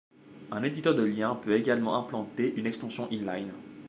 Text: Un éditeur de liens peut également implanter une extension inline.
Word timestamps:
Un 0.49 0.63
éditeur 0.63 0.95
de 0.95 1.03
liens 1.03 1.35
peut 1.35 1.53
également 1.55 1.95
implanter 1.95 2.55
une 2.57 2.65
extension 2.65 3.07
inline. 3.11 3.51